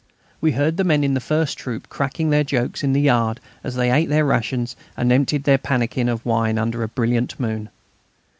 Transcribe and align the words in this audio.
We 0.41 0.53
heard 0.53 0.77
the 0.77 0.83
men 0.83 1.03
of 1.03 1.13
the 1.13 1.19
first 1.19 1.59
troop 1.59 1.87
cracking 1.87 2.31
their 2.31 2.43
jokes 2.43 2.81
in 2.83 2.93
the 2.93 3.01
yard 3.01 3.39
as 3.63 3.75
they 3.75 3.91
ate 3.91 4.09
their 4.09 4.25
rations 4.25 4.75
and 4.97 5.11
emptied 5.11 5.43
their 5.43 5.59
pannikin 5.59 6.09
of 6.09 6.25
wine 6.25 6.57
under 6.57 6.81
a 6.81 6.87
brilliant 6.87 7.39
moon. 7.39 7.69